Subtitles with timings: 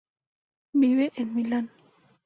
[0.73, 1.69] Vive en Milán.